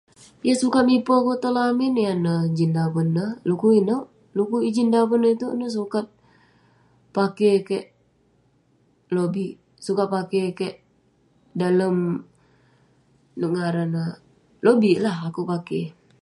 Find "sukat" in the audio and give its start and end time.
0.61-0.83, 5.77-6.07, 9.85-10.07